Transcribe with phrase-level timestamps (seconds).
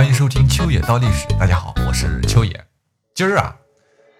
[0.00, 1.26] 欢迎收听秋野道历史。
[1.38, 2.64] 大家好，我是秋野。
[3.14, 3.54] 今儿啊，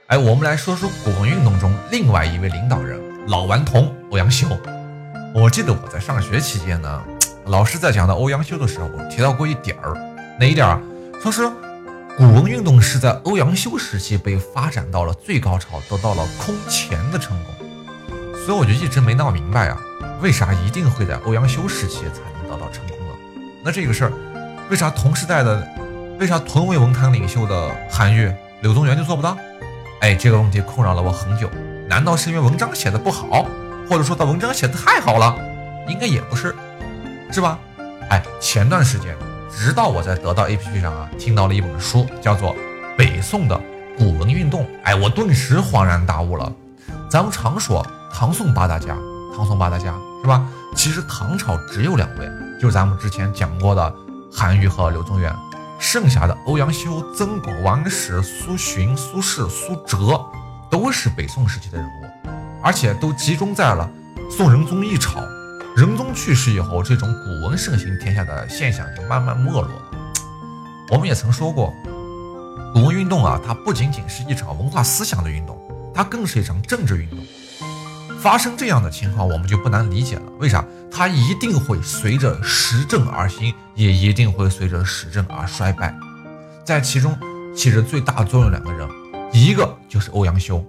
[0.08, 4.46] 哎，我们来说说古文运动中另外一位领导人老顽童欧阳修。
[5.34, 7.02] 我记得我在上学期间呢，
[7.48, 9.94] 老师在讲到欧阳修的时候，我提到过一点儿，
[10.38, 10.78] 哪一点儿？
[11.22, 11.48] 说是
[12.14, 17.54] 古文运动是在欧阳修时期被发展到了最高潮，得到了空前的成功。
[18.44, 19.80] 所以我就一直没闹明白啊，
[20.20, 23.14] 为啥一定会在欧阳修时期才能得到成功呢？
[23.64, 24.12] 那这个事儿。
[24.70, 25.66] 为啥同时代的，
[26.20, 29.36] 为啥同为文坛领袖的韩愈、柳宗元就做不到？
[30.00, 31.50] 哎，这个问题困扰了我很久。
[31.88, 33.44] 难道是因为文章写的不好，
[33.88, 35.36] 或者说他文章写的太好了？
[35.88, 36.54] 应该也不是，
[37.32, 37.58] 是吧？
[38.10, 39.16] 哎，前段时间，
[39.50, 42.54] 直到我在得到 APP 上啊听到了一本书，叫做
[42.96, 43.60] 《北宋的
[43.98, 46.52] 古文运动》，哎，我顿时恍然大悟了。
[47.10, 48.96] 咱们常说唐宋八大家，
[49.34, 49.92] 唐宋八大家
[50.22, 50.46] 是吧？
[50.76, 52.30] 其实唐朝只有两位，
[52.60, 53.92] 就是咱们之前讲过的。
[54.32, 55.34] 韩愈和柳宗元，
[55.78, 60.24] 剩下的欧阳修、曾巩、王安石、苏洵、苏轼、苏辙，
[60.70, 62.30] 都是北宋时期的人物，
[62.62, 63.90] 而且都集中在了
[64.30, 65.20] 宋仁宗一朝。
[65.76, 69.70] 仁宗去世以后，这种古文盛行天下的现象就慢慢没落了。
[70.90, 71.72] 我们也曾说过，
[72.72, 75.58] 古文运动啊，它不仅仅是一场文化思想的运动，
[75.94, 77.18] 它更是一场政治运动。
[78.20, 80.30] 发生这样的情况，我们就不难理解了。
[80.38, 80.62] 为啥？
[80.92, 85.96] 它一定会随着时政而兴，也一定会随着时政而衰败。
[86.62, 87.18] 在其中
[87.56, 88.86] 起着最大作用两个人，
[89.32, 90.62] 一个就是欧阳修，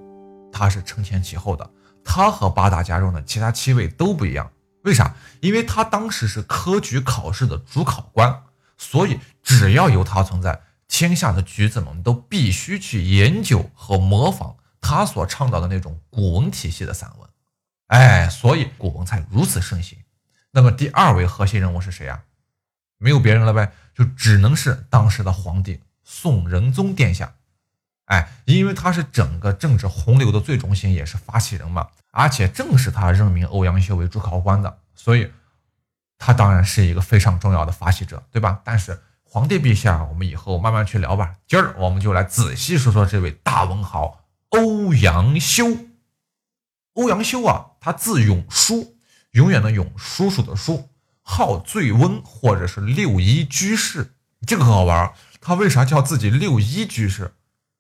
[0.50, 1.70] 他是承前启后的。
[2.06, 4.50] 他和八大家中的其他七位都不一样。
[4.84, 5.14] 为啥？
[5.42, 8.44] 因为他当时是科举考试的主考官，
[8.78, 17.30] 所以只要有他存在，天下的举子们都必须去研究和模仿他所倡导的那种古文体系的散文。
[17.92, 19.98] 哎，所以古文才如此盛行。
[20.52, 22.24] 那么第二位核心人物是谁啊？
[22.98, 27.34] 没有别人了呗，就只能是当时的皇帝宋仁宗殿下。
[28.06, 31.90] 哎，因为他是整个政治洪流的最中心，也是发起人嘛。
[32.12, 35.30] 而且正是他任命欧阳修为主考官的，所以
[36.18, 38.62] 他当然是一个非常重要的发起者，对吧？
[38.64, 41.36] 但是皇帝陛下，我们以后慢慢去聊吧。
[41.46, 45.91] 今儿我们就来仔细说说这位大文豪欧阳修。
[46.94, 48.98] 欧阳修啊，他字永叔，
[49.32, 50.90] 永远的永，叔叔的叔，
[51.22, 54.14] 号醉翁或者是六一居士。
[54.46, 57.34] 这个很好玩，他为啥叫自己六一居士？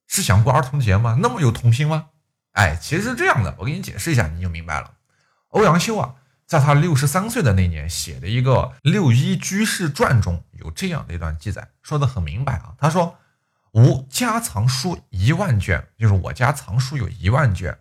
[0.08, 1.18] 是想过儿童节吗？
[1.22, 2.08] 那么有童心吗？
[2.52, 4.94] 哎，其实是这样的，我给你解释一下，你就明白了。
[5.50, 12.74] 欧阳修啊，在他六十三岁的那年写的一个《六一居士传》中有这样的一段记载，说的很明白啊。
[12.78, 13.18] 他说
[13.74, 17.78] ：“吾家藏书一万卷，就是我家藏书有一万卷。”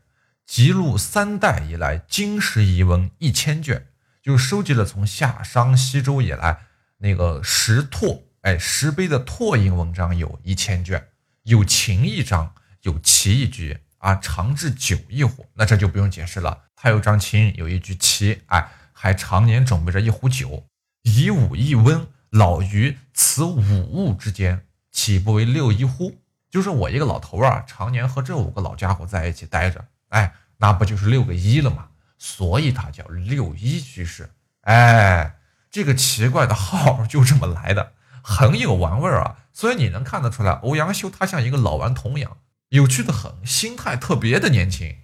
[0.50, 3.86] 记录三代以来金石遗文一千卷，
[4.20, 6.62] 就收集了从夏商西周以来
[6.98, 11.06] 那个石拓哎石碑的拓印文章有一千卷，
[11.44, 12.52] 有秦一章，
[12.82, 15.46] 有齐一句啊，长至九一壶。
[15.54, 20.66] 那这就不用解释了，他有张琴，有一句齐，哎，还常年准备着一壶酒。
[21.02, 26.18] 以武易温，老于此五物之间，岂不为六一乎？
[26.50, 29.84] 就是我一个老头啊，常年和这五个老家伙在一起待着。
[30.08, 31.88] 哎，那不就是六个一了吗？
[32.16, 34.30] 所以他叫六一居士。
[34.60, 35.36] 哎，
[35.70, 39.38] 这个奇怪的号就这么来的，很有玩味儿啊。
[39.52, 42.36] 所以你能看得出来，欧阳修他像一个老顽童一样，
[42.68, 44.96] 有趣的很，心态特别的年轻。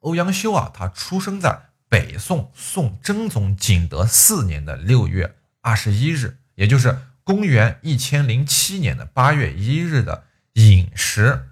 [0.00, 10.24] 欧阳修啊，他出生在北宋宋真宗景德四年的六月二十一日，也就是公元一千零七年的八月一日的
[10.54, 11.50] 寅时。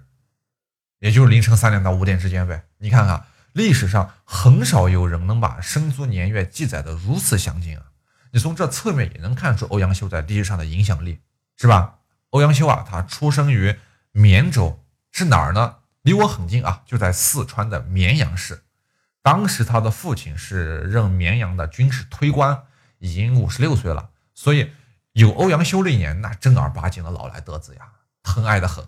[0.99, 2.63] 也就是凌晨三点到五点之间呗。
[2.79, 3.23] 你看看
[3.55, 7.85] 历史上很少有人能把生卒年月记载的如此详尽啊。
[8.31, 11.21] 你从这侧面也能看出欧阳修在历史上的影响力，
[11.55, 11.99] 是吧？
[12.31, 13.73] 欧阳修啊，他出生于
[14.11, 14.83] 绵州，
[15.13, 15.77] 是哪儿呢？
[16.01, 18.65] 离我很近啊，就在四川的绵阳市。
[19.21, 22.63] 当时他的父亲是任绵阳的军事推官，
[22.97, 24.73] 已经五十六岁了，所以
[25.13, 27.83] 有欧阳修那年，那正儿八经的老来得子呀，
[28.21, 28.85] 疼爱的很。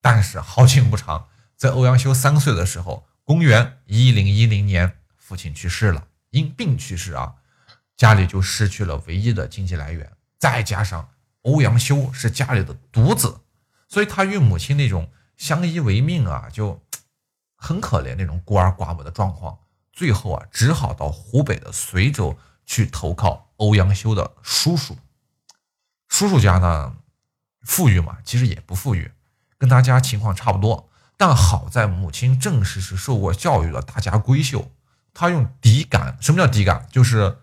[0.00, 1.26] 但是好景不长。
[1.56, 7.34] 在欧阳修三岁的时候，公元一零一零年，父亲去世了，因病去世啊，
[7.96, 10.12] 家里就失去了唯一的经济来源。
[10.38, 11.08] 再加上
[11.42, 13.40] 欧阳修是家里的独子，
[13.88, 16.80] 所以他与母亲那种相依为命啊，就
[17.56, 19.58] 很可怜那种孤儿寡母的状况。
[19.92, 24.96] 最后啊，只好到湖北的随州去投靠欧阳修的叔叔。
[26.06, 26.96] 叔叔家呢，
[27.62, 29.10] 富裕嘛，其实也不富裕，
[29.58, 30.85] 跟他家情况差不多。
[31.16, 34.70] 但好在母亲正是是受过教育的大家闺秀，
[35.14, 36.86] 她用底杆，什么叫底杆？
[36.90, 37.38] 就是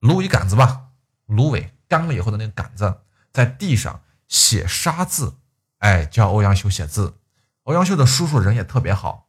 [0.00, 0.82] 芦苇杆子吧，
[1.26, 2.98] 芦苇干了以后的那个杆子，
[3.32, 5.34] 在地上写沙字，
[5.78, 7.16] 哎，教欧阳修写字。
[7.64, 9.26] 欧阳修的叔叔人也特别好，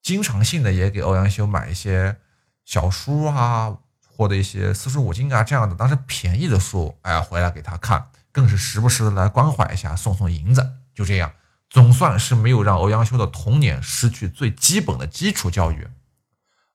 [0.00, 2.16] 经常性的也给欧阳修买一些
[2.64, 3.76] 小书啊，
[4.16, 10.74] 或者一些四书五经啊这样的当时便宜的书，哎，回来给他看，更是时不时的来关怀一下，送送银子。
[10.94, 11.32] 就这样，
[11.72, 15.84] 总算是没有让欧阳修的童年失去最基本的基础教育。《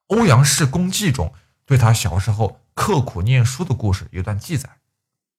[0.07, 1.33] 欧阳氏公记》中
[1.65, 4.77] 对他小时候刻苦念书的故事有段记载，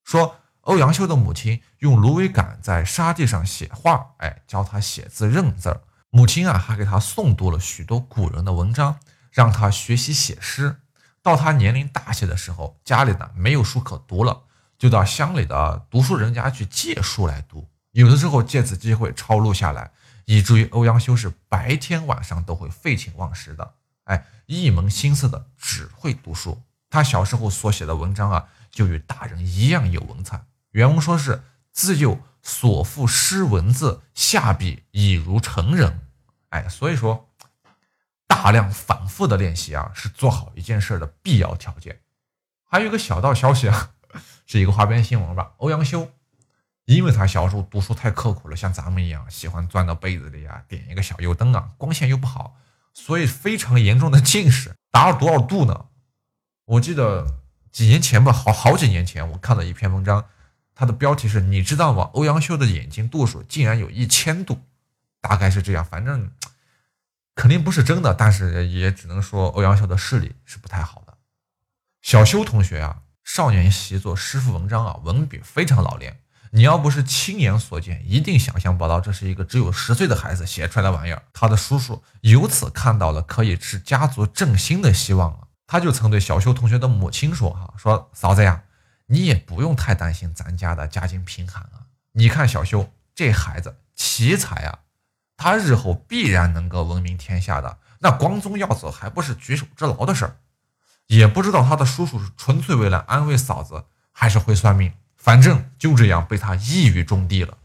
[0.03, 0.37] 说。
[0.63, 5.81] 欧阳修的母亲用芦苇杆在沙地上写画，哎，教他写字认字。
[6.11, 8.99] 母亲啊，还给他诵读了许多古人的文章，
[9.33, 10.77] 让他学习写诗。
[11.23, 14.43] 到他年龄大些的时候，家里呢没有书可读了，
[14.79, 17.67] 就到乡里的读书人家去借书来读。
[17.99, 19.91] 有的时候借此机会抄录下来，
[20.25, 23.75] 以至于欧阳修是白天晚上都会废寝忘食的，
[24.05, 26.63] 哎，一门心思的只会读书。
[26.89, 30.45] 他小时候所写的文章啊，就与大人一样有文采。
[30.71, 31.43] 原文说是
[31.73, 36.07] 自幼所赋诗文字，下笔已如成人。
[36.51, 37.29] 哎，所以说
[38.29, 41.99] 大量反复的练习啊，是做好一件事的必要条件。
[42.63, 43.91] 还有一个小道消息啊，
[44.47, 45.55] 是一个花边新闻吧。
[45.57, 46.09] 欧阳修，
[46.89, 52.57] 因为他小时候读书太刻苦了，像咱们一样喜欢钻到被子里啊，点一个小油灯啊，光线又不好，
[52.95, 55.85] 所以非常严重的近视，达到多少度呢？
[56.65, 57.41] 我记得
[57.71, 60.25] 几年前吧，好好几年前，我看了一篇文章。
[60.75, 62.09] 它的标题是你知道吗？
[62.15, 64.63] 欧阳修的眼睛度数竟然有一千度，
[65.21, 66.31] 大概是这样，反正
[67.35, 71.19] 肯定不是真的，但是也只能说欧阳修的视力是不太好的。
[72.01, 76.19] 小修同学啊，少年习作，师傅文章啊，文笔非常老练。
[76.51, 81.23] 你要不是亲眼所见，一定想象不到这是一个只有十岁的孩子写出来的玩意儿。
[81.33, 88.63] 他的叔叔由此看到了可以使家族振兴的希望啊，他就曾对小修同学的母亲说：“哈，说嫂子呀。”
[89.11, 91.89] 你也不用太担心咱家的家境贫寒啊！
[92.13, 94.81] 你看小修这孩子奇才啊，
[95.35, 97.79] 他日后必然能够闻名天下的。
[98.01, 100.37] 那光宗耀祖还不是举手之劳的事儿？
[101.07, 104.93] 也不知道他的叔叔是纯粹为了安慰嫂子，还是会算命。
[105.19, 107.59] 反正就这样被他一语中的了。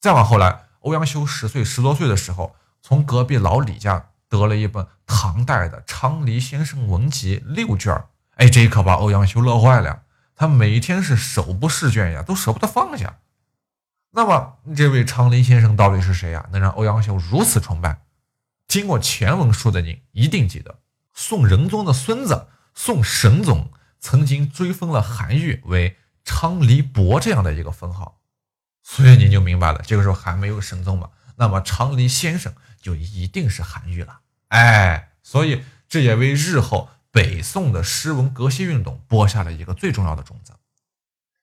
[0.00, 8.08] 再往后来，欧阳修十岁、十多岁的时候，从隔壁老李家得了一本唐代的《昌黎先生文集》六卷儿。
[8.36, 10.02] 哎，这可把欧阳修乐坏了，
[10.34, 13.18] 他每天是手不释卷呀，都舍不得放下。
[14.10, 16.46] 那么，这位昌黎先生到底是谁呀？
[16.52, 18.00] 能让欧阳修如此崇拜？
[18.68, 20.78] 听过前文书的您一定记得，
[21.12, 23.70] 宋仁宗的孙子宋神宗
[24.00, 28.20] 曾经追封了韩愈为昌黎伯这样的一个封号，
[28.82, 34.20] 所以您就明白了，这个时候还没有神宗嘛，那么昌黎先生就一定是韩愈了。
[34.48, 36.90] 哎，所以这也为日后。
[37.14, 40.54] 北宋的诗文革新运动播下了一个最重要的种子。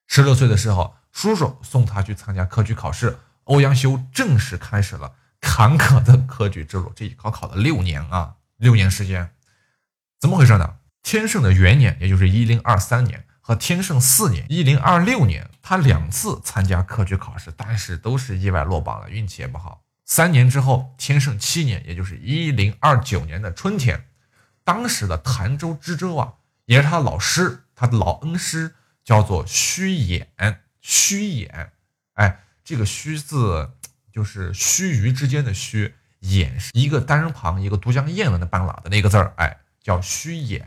[0.06, 6.92] 十六岁的时候，叔叔送他去参加科举考试，欧阳修正式开始了坎坷的科举之路。
[6.94, 9.32] 这一考考了六年啊，六年时间，
[10.20, 10.76] 怎么回事呢？
[11.02, 19.82] 天圣的元年，也就是一零二三年和天圣四年一零二六年，他两次参加科举考试，但是都是意外落榜了，运气也不好。
[20.06, 24.06] 三年之后，天圣七年，也就是一零二九年的春天。
[24.62, 26.34] 当时的潭州知州啊，
[26.66, 30.26] 也是他老师，他的老恩师，叫做虚衍。
[30.80, 31.70] 虚衍，
[32.14, 33.72] 哎，这个虚字
[34.12, 40.62] 就是须臾之间的须，衍是一个单人旁，一个都江堰的那半拉的那个字儿，哎，叫虚衍。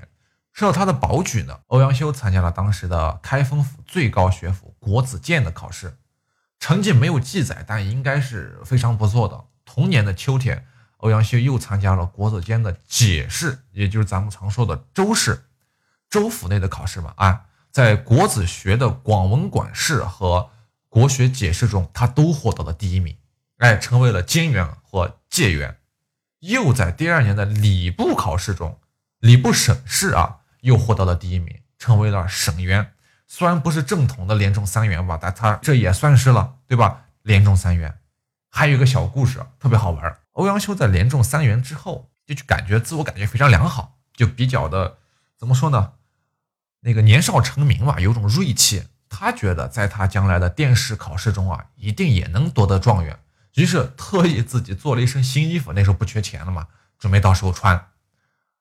[0.55, 5.97] 受到他的保举呢，欧阳修参加了当时的开封府最高学府国子监的考试，
[6.59, 9.43] 成绩没有记载，但应该是非常不错的。
[9.63, 10.65] 同年的秋天。
[10.99, 15.43] 欧阳修又参加了国子监的解试，也就是咱们常说的州试，
[16.09, 17.13] 州府内的考试嘛。
[17.17, 20.49] 啊，在国子学的广文馆试和
[20.89, 23.15] 国学解释中，他都获得了第一名，
[23.57, 25.77] 哎，成为了监员或解员。
[26.39, 28.79] 又在第二年的礼部考试中，
[29.19, 32.93] 礼部省试啊，又获得了第一名，成为了省员。
[33.27, 37.05] 虽然不是正统的连中三元吧，但他这也算是了，对吧？
[37.21, 37.99] 连中三元。
[38.49, 40.17] 还有一个小故事，特别好玩。
[40.31, 44.97] 欧阳修在连中三元之后，就就感觉自我感觉非常良好，就比较的
[45.37, 45.93] 怎么说呢？
[46.81, 48.87] 那个年少成名嘛，有种锐气。
[49.07, 53.19] 他觉得在他将来的殿试考试中啊，一定也能夺得状元。
[53.53, 56.67] 于是特意自己做了一身新衣服，那时候不缺钱了嘛，
[56.97, 57.87] 准备到时候穿。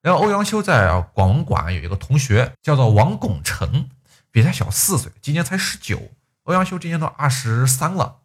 [0.04, 3.88] 然后欧阳修在广文馆有一个同学叫做王拱辰，
[4.30, 5.98] 比他小四岁，今年才十九。
[6.42, 8.18] 欧阳修今年都二十三了。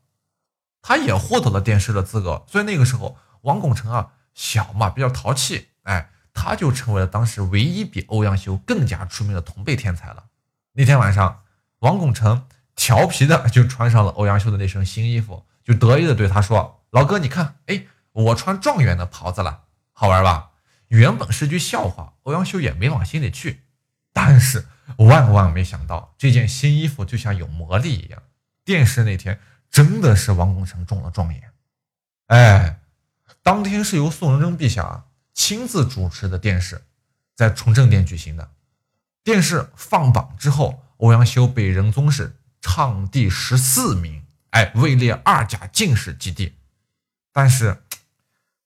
[0.82, 10.26] 他也获得了殿试的资格，所以那个时候王拱辰啊小嘛比较淘气，哎，他就成为了当时唯一比欧阳修更加出名的同辈天才了。
[10.74, 11.44] 那天晚上，
[11.80, 12.44] 王拱辰
[12.76, 19.62] 调皮的 就穿上了欧阳修的那身新衣服，就得意的对他说：“老哥，你看，哎，我穿状元的袍子了，
[19.94, 20.48] 好玩吧？”
[20.90, 23.62] 原本是句笑话，欧阳修也没往心里去。
[24.12, 24.66] 但是
[24.98, 28.22] 万万没想到，这件新衣服就像有魔力一样，
[28.66, 31.52] 殿试那天真的是王功臣中了状元。
[32.26, 32.80] 哎，
[33.44, 36.84] 当天是由宋仁宗陛下亲自主持的殿试，
[37.36, 38.50] 在崇政殿举行的。
[39.24, 46.56] 殿试放榜之后，欧阳修被仁宗是唱第十四名，哎，位列二甲进士及第。
[47.32, 47.84] 但是。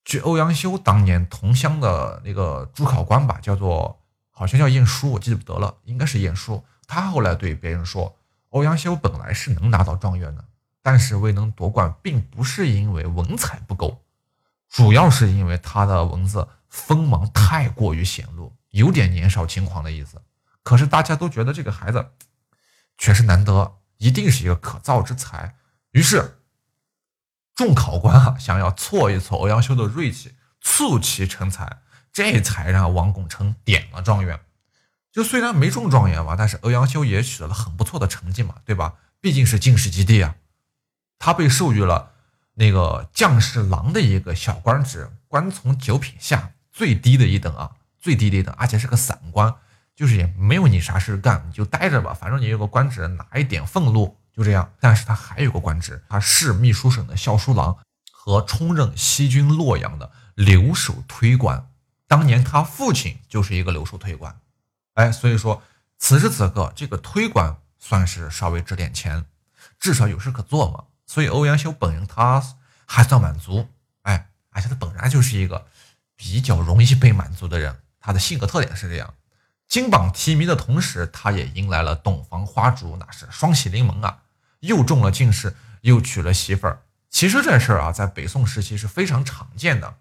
[0.05, 6.63] 据欧阳修当年同乡的那个主考官吧，叫做好像叫晏殊，我记不得了，应该是晏殊。
[6.87, 8.15] 他后来对别人说，
[8.49, 10.43] 欧阳修本来是能拿到状元的，
[10.81, 14.03] 但是未能夺冠，并不是因为文采不够，
[14.69, 20.21] 主要是因为他的文字锋芒太过于显露，有点年少轻狂的意思。
[20.63, 22.05] 可是大家都觉得这个孩子
[22.97, 25.55] 确实难得，一定是一个可造之才，
[25.91, 26.39] 于是。
[27.55, 31.77] 众考官啊，想要挫一挫欧阳修的锐气，促其成才，
[32.11, 34.39] 这才让王拱辰点了状元。
[35.11, 38.95] 就虽然没中状元吧，但是欧阳修也取得了很不错的成绩嘛，对吧？
[39.21, 40.35] 毕竟是进士及第啊。
[41.19, 42.13] 他被授予了
[42.55, 49.53] 那个将士郎的一个小官职，官从九品下，最低的一等啊，最低的一等，而且是个散官，
[49.95, 54.17] 就是也没有你啥事干，你就待着吧，反正你有个官职，拿一点俸禄。
[54.35, 57.77] 就这样，但是他还有个官职，他是秘书省的校书郎
[58.11, 61.69] 和充任西军洛阳的留守推官。
[62.07, 64.39] 当年他父亲就是一个留守推官，
[64.95, 65.61] 哎，所以说
[65.99, 69.25] 此时此刻这个推官算是稍微值点钱，
[69.79, 70.85] 至少有事可做嘛。
[71.05, 72.43] 所以欧阳修本人他
[72.85, 73.67] 还算满足，
[74.01, 75.67] 哎，而且他本来就是一个
[76.15, 79.13] 比较容易被满足的人，他的性格特点是这样。
[79.67, 84.22] 金榜题名的同时，他也迎来了洞房花烛，那是双喜临门啊！
[84.63, 86.81] 又中了进士，又娶了媳妇儿。
[87.09, 89.95] 其实这事儿啊，在北宋时期是非常常见的。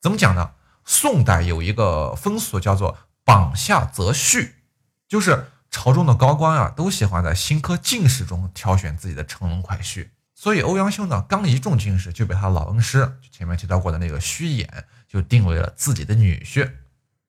[0.00, 0.52] 怎么讲呢？
[0.84, 4.50] 宋代有一个风俗叫做“榜下择婿”，
[5.06, 10.08] 就是朝中的高官啊，都喜欢在新科进士中挑选自己的乘龙快婿。
[10.34, 14.66] 所以欧阳修呢，刚一中进士，就被他老恩师前面提到过的那个虚衍，
[15.06, 16.70] 就定为了自己的女婿。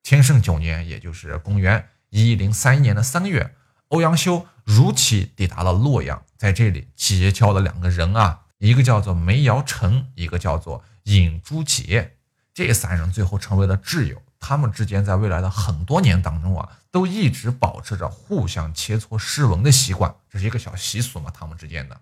[0.01, 3.53] 天圣九年，也就是公元一零三一年的三月，
[3.91, 12.15] 欧阳修如期抵达了洛阳，在这里结交了两个人啊，一个叫做梅尧臣，一个叫做尹朱杰。
[12.53, 22.00] 这三人最后成为了挚友，他们之间在未来的很多年当中啊，都一直保持着互相切磋诗文的习惯，这是一个小习俗嘛，他们之间的。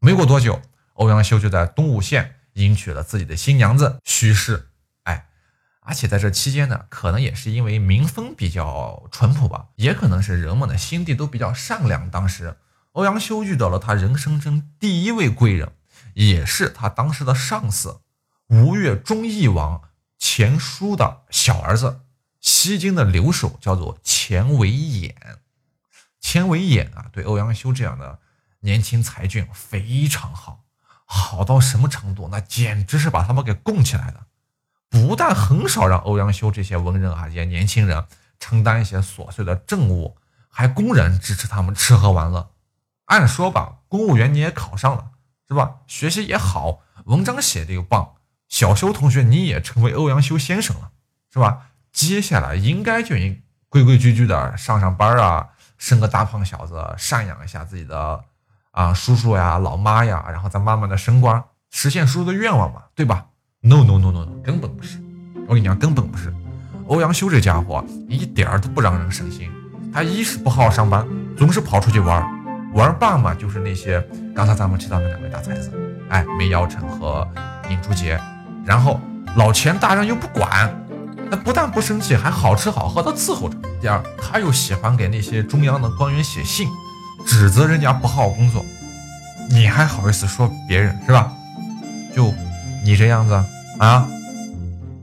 [0.00, 0.60] 没过多久，
[0.94, 4.70] 欧阳修就在东吴县迎娶了自己的新娘子徐氏。
[5.88, 12.10] 而且在这期间呢，可能也是因为民风比较淳朴吧，也可能是人们的心地都比较善良。
[12.10, 12.58] 当时
[12.92, 15.72] 欧阳修遇到了他人生中第一位贵人，
[16.12, 18.02] 也是他当时的上司
[18.48, 19.80] 吴越忠义王
[20.18, 22.00] 钱叔的小儿子，
[22.38, 25.14] 西京的留守，叫做钱维演。
[26.20, 28.18] 钱维演啊，对欧阳修这样的
[28.60, 30.64] 年轻才俊非常好，
[31.06, 32.28] 好到什么程度？
[32.30, 34.26] 那简直是把他们给供起来的。
[34.90, 38.04] 不但很少让欧阳修这些文人啊，这些年轻人
[38.38, 40.16] 承担一些琐碎的政务，
[40.48, 42.50] 还公然支持他们吃喝玩乐。
[43.06, 45.10] 按说吧，公务员你也考上了，
[45.48, 45.76] 是吧？
[45.86, 48.14] 学习也好，文章写的又棒，
[48.48, 50.90] 小修同学你也成为欧阳修先生了，
[51.32, 51.68] 是吧？
[51.90, 58.24] 接下来应该就应规规矩矩的上上班啊，生个大胖小子，赡养一下自己的
[58.70, 63.27] 啊叔叔呀、老妈呀，然后再慢慢的升官，实现叔叔的愿望嘛，对吧
[63.60, 64.98] ？No no no no no，根本不是！
[65.48, 66.32] 我跟你讲，根本不是。
[66.86, 69.50] 欧阳修这家伙一点儿都不让人省心。
[69.92, 71.04] 他一是不好好上班，
[71.36, 72.28] 总是跑出去玩儿，
[72.72, 74.00] 玩儿爸嘛就是那些
[74.32, 75.72] 刚才咱们提到的两位大才子，
[76.08, 77.26] 哎，梅尧臣和
[77.68, 78.18] 尹朱杰。
[78.64, 79.00] 然后
[79.36, 80.72] 老钱大人又不管，
[81.28, 83.58] 他不但不生气，还好吃好喝的伺候着。
[83.80, 86.68] 第二，他又喜欢给那些中央的官员写信，
[87.26, 88.64] 指责人家不好好工作。
[89.50, 91.32] 你还好意思说别人是吧？
[92.14, 92.32] 就。
[92.88, 93.34] 你这样子
[93.80, 94.08] 啊，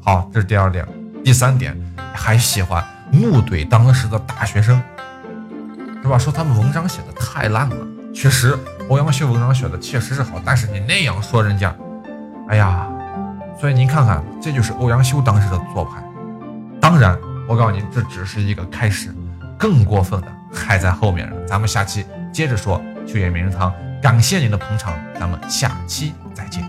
[0.02, 0.84] 好，这是第二点。
[1.24, 1.80] 第三点，
[2.16, 4.82] 还喜欢怒怼当时的大学生，
[6.02, 6.18] 是吧？
[6.18, 7.76] 说他们文章写的太烂了。
[8.12, 8.58] 确实，
[8.90, 11.76] 欧阳修文章写的确实是好，但是你那样说人家，
[12.50, 12.88] 哎呀，
[13.62, 16.04] 所以您看看，这就是欧阳修当时的做派。
[16.82, 17.16] 当然，
[17.48, 19.14] 我告诉你，这只是一个开始，
[19.60, 21.36] 更过分的还在后面呢。
[21.48, 23.72] 咱们下期接着说秋叶名人堂。
[24.02, 26.65] 感谢您的捧场，咱们下期再见。